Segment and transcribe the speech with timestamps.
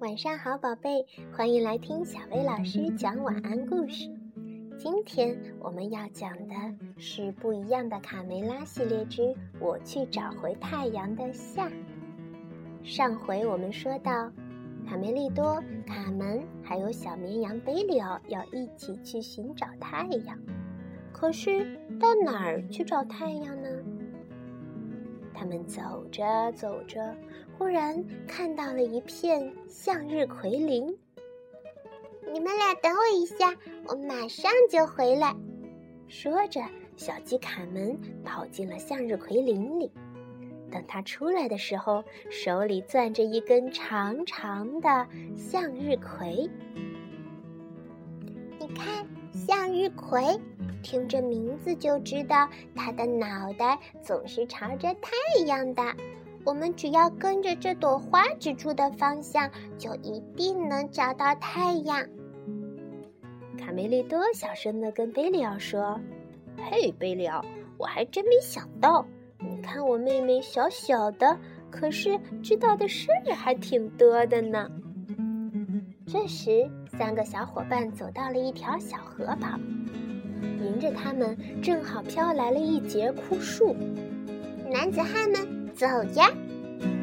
[0.00, 4.08] 晚上好，宝贝，欢迎来听小薇老师讲晚安故事。
[4.78, 6.54] 今天我们要讲的
[6.96, 9.22] 是不一样的卡梅拉系列之
[9.58, 11.68] 《我去找回太阳的夏》。
[12.84, 14.30] 上回我们说到，
[14.86, 20.38] 卡梅利多、卡门还有小绵羊贝里奥要一起去寻找太阳，
[21.20, 23.68] 可是到哪儿去找太阳呢？
[25.34, 27.12] 他们走着走着，
[27.56, 30.96] 忽然看到了一片向日葵林。
[32.32, 33.52] 你们俩等我一下，
[33.88, 35.34] 我马上就回来。
[36.06, 36.60] 说着，
[36.94, 39.90] 小鸡卡门跑进了向日葵林里。
[40.70, 46.48] 等他出来的时候，手里攥着一根长长的向日葵。
[48.74, 50.22] 看，向日葵。
[50.82, 55.82] 听这名字就知道，它的脑袋总是朝着太阳的。
[56.44, 62.06] 我们只要跟着这朵花指出的方向，就一定能找到太阳。
[63.58, 66.00] 卡梅利多小声的跟贝里奥说
[66.56, 67.44] ：“嘿，贝里奥，
[67.76, 69.04] 我还真没想到，
[69.40, 71.36] 你看我妹妹小小的，
[71.70, 74.70] 可是知道的事还挺多的呢。”
[76.10, 79.60] 这时，三个小伙伴走到了一条小河旁。
[80.58, 83.76] 迎着他们，正好飘来了一节枯树。
[84.70, 86.30] 男子汉们，走呀！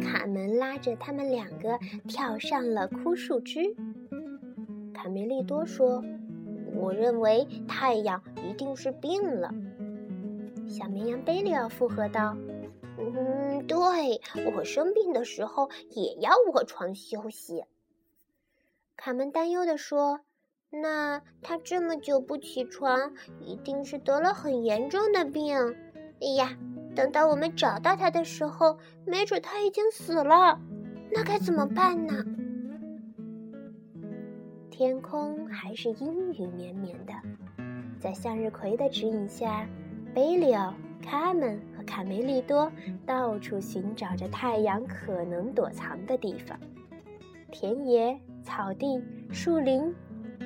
[0.00, 3.74] 卡门拉着他们两个跳上了枯树枝。
[4.94, 6.04] 卡梅利多说
[6.72, 9.52] ：“我认为太阳一定是病了。”
[10.68, 12.36] 小绵羊贝利奥附和道
[13.00, 13.76] ：“嗯，对
[14.54, 17.64] 我生病的时候也要卧床休息。”
[19.04, 20.20] 卡门担忧地说。
[20.70, 25.58] 那他这么久不起床，一定是得了很严重的病。
[26.20, 26.56] 哎呀，
[26.94, 30.60] 等到我们找到他的时候，没准他已经死了，
[31.10, 32.24] 那该怎么办呢？
[34.70, 37.12] 天空还是阴雨绵绵的，
[37.98, 39.68] 在向日葵的指引下，
[40.14, 42.70] 贝利奥、卡门和卡梅利多
[43.04, 46.56] 到处寻找着太阳可能躲藏的地方。
[47.50, 49.94] 田野、草地、树林。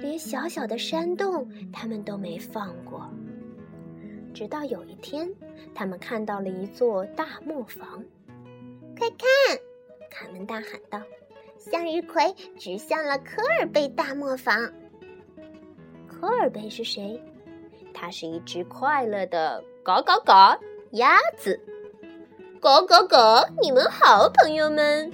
[0.02, 3.10] 连小小的山洞，他们都没放过。
[4.34, 5.26] 直到有一天，
[5.74, 8.04] 他们看到了一座大磨坊。
[8.98, 9.58] 快看！
[10.10, 11.00] 卡门大喊道
[11.56, 14.70] ：“向日葵指向了科尔贝大磨坊。”
[16.06, 17.18] 科尔贝是谁？
[17.94, 21.58] 它是一只快乐的嘎嘎嘎鸭子。
[22.60, 23.48] 嘎嘎嘎！
[23.62, 25.10] 你们好，朋友们。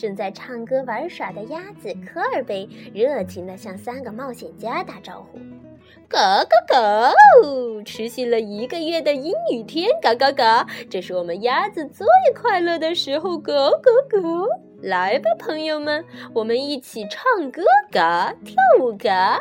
[0.00, 5.38] 正在唱歌玩耍的鸭子科尔贝热情地向三个冒险家打招呼
[6.08, 7.12] ：“嘎嘎嘎！
[7.84, 10.66] 持续了一个月的阴雨天，嘎嘎嘎！
[10.88, 14.18] 这是我们鸭子最快乐的时候，嘎嘎嘎！
[14.80, 19.38] 来吧，朋友们，我们一起唱歌嘎，跳舞嘎。”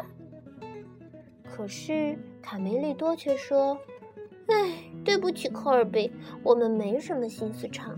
[1.49, 3.79] 可是卡梅利多却说
[4.47, 4.73] ：“哎，
[5.05, 6.11] 对不起，科尔贝，
[6.43, 7.97] 我们没什么心思唱。”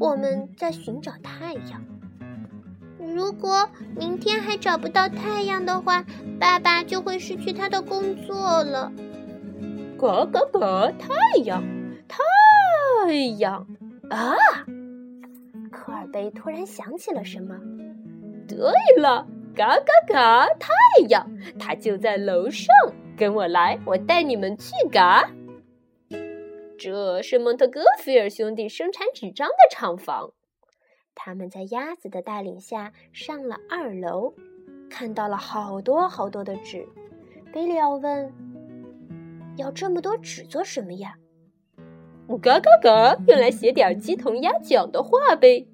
[0.00, 1.80] 我们在寻找太阳。
[3.02, 6.04] 如果明天还找不到太阳的话，
[6.38, 8.92] 爸爸就会失去他的工作了。
[9.98, 10.90] 嘎嘎嘎！
[10.98, 11.08] 太
[11.44, 11.62] 阳，
[12.08, 13.66] 太阳
[14.10, 14.34] 啊！
[15.70, 17.56] 科尔贝突然想起了什么。
[18.48, 18.58] 对
[19.00, 20.46] 了，嘎嘎嘎！
[20.58, 20.72] 太
[21.08, 22.74] 阳，它就在楼上。
[23.16, 25.30] 跟我来，我带你们去嘎。
[26.78, 30.32] 这是蒙特哥菲尔兄弟生产纸张的厂房。
[31.14, 34.34] 他们在鸭子的带领下上了二楼，
[34.90, 36.86] 看到了好多好多的纸。
[37.52, 38.32] 贝利奥问
[39.56, 41.16] ：“要这么多纸做什么呀
[42.40, 45.66] ？”“嘎嘎嘎，用来写点鸡同鸭讲的话呗。”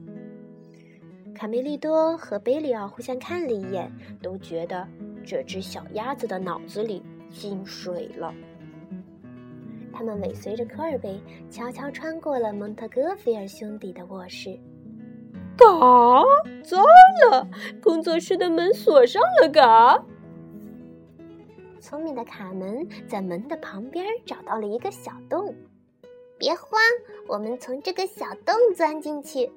[1.35, 3.91] 卡梅利多和贝利奥互相看了一眼，
[4.21, 4.87] 都觉得
[5.25, 7.01] 这只小鸭子的脑子里
[7.31, 8.35] 进水了。
[9.93, 14.59] 他们尾随着科尔贝，悄悄穿过了蒙特戈菲尔兄弟的卧室。
[15.59, 15.67] 嘎，
[16.63, 16.85] 糟
[17.31, 17.49] 了！
[17.83, 19.49] 工作室的门锁上了。
[19.49, 20.01] 嘎，
[21.81, 25.53] 聪明的卡门在门的旁边找到了一个小洞。
[26.39, 26.81] 别慌，
[27.27, 29.51] 我们从这个小洞钻进去。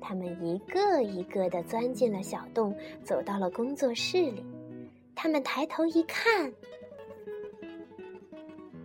[0.00, 4.44] 他们一个一个的钻进了小洞，走到了工作室里。
[5.14, 6.52] 他们抬头一看。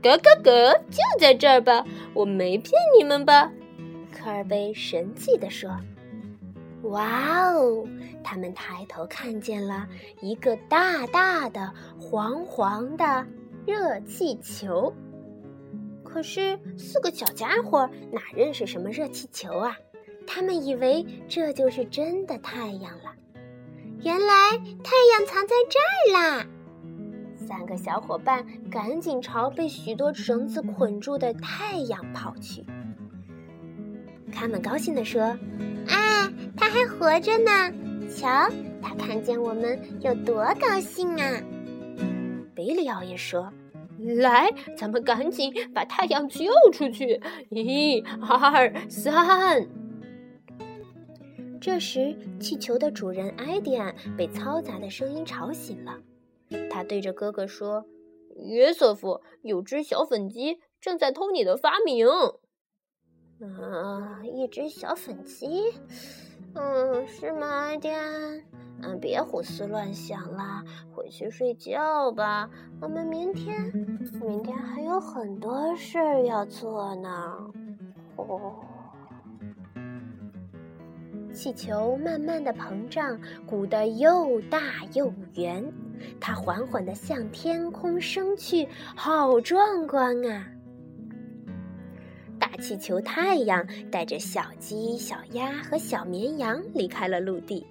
[0.02, 1.84] 咯咯咯，就在这儿吧，
[2.14, 3.52] 我没骗你们吧？
[4.30, 5.76] 二贝神气地说
[6.84, 7.84] ：“哇哦！”
[8.24, 9.88] 他们抬头看见了
[10.22, 13.26] 一个大大的、黄黄的
[13.66, 14.94] 热气球。
[16.04, 19.76] 可是四个小家伙哪认识什么热气球啊？
[20.28, 23.16] 他们以为这就是真的太阳了。
[24.02, 26.46] 原来太阳藏在这儿啦！
[27.36, 32.64] 三个小伙伴赶紧朝被许多绳子捆住的太阳跑去。
[34.32, 35.22] 他们高兴地说
[35.88, 37.74] ：“啊，他还活着呢！
[38.10, 38.28] 瞧，
[38.82, 41.42] 他看见我们有多高兴啊！”
[42.56, 43.52] 贝里奥也说
[44.00, 47.22] ：“来，咱们赶紧把太阳救出去！
[47.50, 49.68] 一、二、三。”
[51.62, 55.98] 这时，气球的主人埃迪安被嘈杂的声音吵醒了。
[56.70, 57.86] 他对着哥哥说
[58.48, 62.08] ：“约瑟夫，有只小粉鸡正在偷你的发明。”
[63.42, 65.74] 啊，一只小粉鸡？
[66.56, 67.90] 嗯，是吗，埃迪？
[68.82, 70.64] 嗯，别胡思乱想了，
[70.94, 72.50] 回去睡觉吧。
[72.82, 73.62] 我们明天，
[74.22, 77.38] 明天还有很多事儿要做呢。
[78.18, 78.56] 哦。
[81.32, 84.60] 气球慢慢的膨胀，鼓得又大
[84.94, 85.64] 又圆，
[86.20, 90.46] 它缓缓地向天空升去，好壮观啊！
[92.60, 97.66] 气球太阳带着小鸡、小鸭和小绵羊离开了陆地，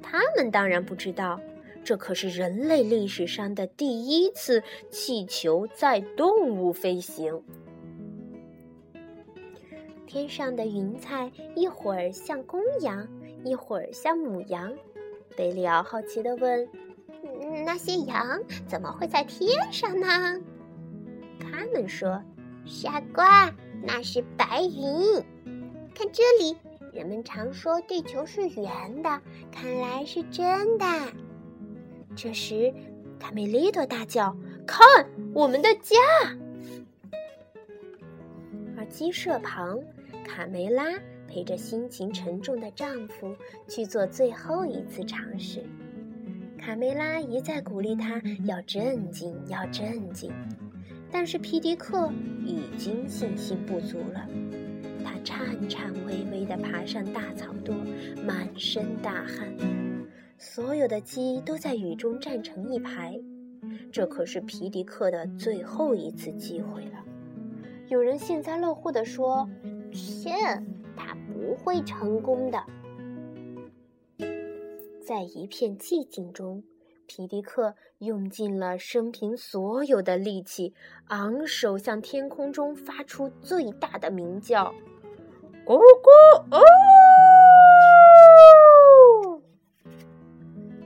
[0.00, 1.40] 他们当然不知道，
[1.84, 7.42] 这可是人类历史上的第一次气球载动物飞行。
[10.06, 13.06] 天上的云彩一会儿像公羊，
[13.44, 14.72] 一会儿像母羊。
[15.36, 16.68] 贝利奥好奇地问
[17.64, 20.40] ：“那些羊怎么会在天上呢？”
[21.38, 22.20] 他们说
[22.66, 25.22] ：“傻瓜，那是白云。
[25.94, 26.56] 看这里，
[26.92, 29.20] 人们常说地球是圆的，
[29.52, 30.86] 看来是真的。”
[32.16, 32.72] 这时，
[33.18, 34.36] 卡梅利多大叫
[34.66, 34.86] ：“看，
[35.32, 35.96] 我们的家！”
[38.76, 39.78] 而鸡舍旁。
[40.24, 40.84] 卡梅拉
[41.26, 43.34] 陪着心情沉重的丈夫
[43.66, 45.64] 去做最后一次尝试。
[46.56, 50.32] 卡梅拉一再鼓励他要镇静，要镇静。
[51.12, 52.10] 但是皮迪克
[52.44, 54.28] 已经信心不足了，
[55.04, 57.74] 他颤颤巍巍地爬上大草垛，
[58.24, 59.52] 满身大汗。
[60.38, 63.20] 所有的鸡都在雨中站成一排，
[63.92, 67.04] 这可是皮迪克的最后一次机会了。
[67.88, 69.48] 有人幸灾乐祸地说。
[69.92, 70.30] 切，
[70.94, 72.64] 他不会成功的。
[75.04, 76.62] 在一片寂静中，
[77.12, 80.72] 皮迪克用尽了生平所有的力气，
[81.08, 84.72] 昂首向天空中发出最大的鸣叫
[85.66, 86.08] ：“咕咕
[86.52, 86.62] 哦！”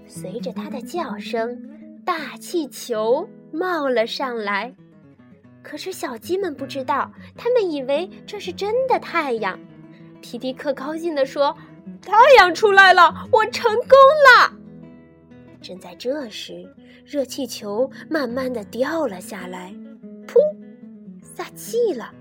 [0.08, 4.74] 随着他的叫声，大气球冒了上来。
[5.62, 9.60] 可是小鸡们不知道，他们以为这是真的太阳。
[10.22, 11.54] 皮迪克高兴地说
[12.00, 13.90] ：“太阳出来了，我成功
[14.40, 14.50] 了！”
[15.64, 16.70] 正在这时，
[17.06, 19.74] 热气球慢慢的掉了下来，
[20.28, 20.38] 噗，
[21.22, 22.12] 撒气了。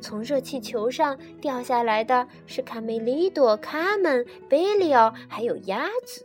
[0.00, 6.24] 从热气球上掉下来的是卡梅利多、卡门、贝利奥还有鸭子。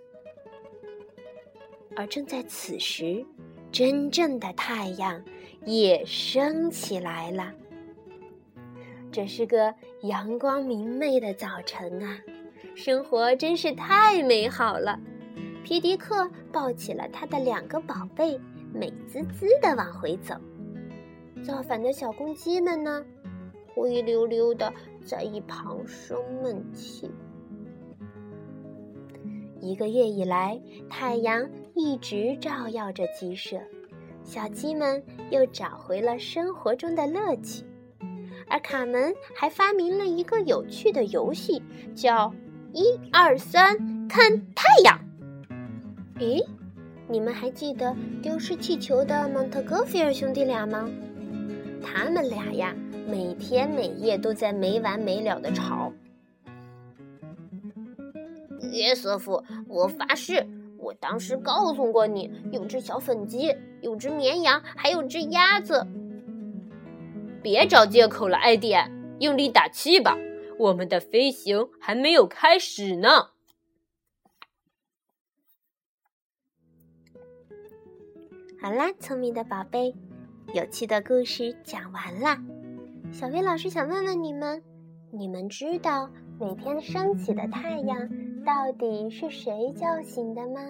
[1.96, 3.26] 而正在此时，
[3.72, 5.24] 真正的太阳。
[5.66, 7.54] 也升起来了。
[9.14, 12.20] 这是个阳光明媚的早晨啊，
[12.76, 15.00] 生活真是太美好了。
[15.64, 18.38] 皮迪克抱起了他的两个宝贝，
[18.74, 20.36] 美滋滋的往回走。
[21.42, 23.04] 造反的小公鸡们呢，
[23.74, 24.72] 灰溜溜的
[25.06, 27.10] 在一旁生闷气。
[29.62, 33.58] 一个月以来，太阳一直照耀着鸡舍。
[34.22, 35.02] 小鸡们
[35.32, 37.64] 又找回了生活中的乐趣，
[38.48, 41.62] 而卡门还发明了一个有趣的游戏，
[41.96, 42.34] 叫
[42.74, 45.00] “一二三看太阳”。
[46.20, 46.46] 咦，
[47.08, 50.90] 你们还记得丢失气球的蒙特戈菲尔兄弟俩吗？
[51.82, 52.76] 他们俩呀，
[53.08, 55.92] 每天每夜都在没完没了的吵。
[58.72, 60.46] 约瑟夫，我发誓。
[60.78, 65.86] 我当时告诉过你，有只小粉鸡，有只绵羊，还有只鸭子。
[67.42, 68.76] 别找借口了，艾迪，
[69.20, 70.18] 用力打气吧，
[70.60, 73.33] 我们的飞行还没有开始呢。
[78.64, 79.94] 好啦，聪明的宝贝，
[80.54, 82.42] 有趣的故事讲完啦。
[83.12, 84.64] 小薇老师想问问你们：
[85.12, 88.10] 你们知道每天升起的太阳？
[88.46, 90.62] 到底是谁叫醒的吗？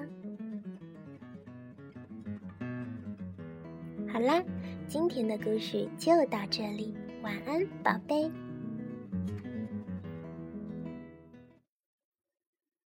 [4.11, 4.43] 好啦，
[4.87, 6.95] 今天的故事就到这里。
[7.21, 8.31] 晚安，宝贝。